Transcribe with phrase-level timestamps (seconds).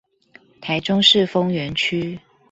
[0.61, 2.19] 台中市豐原區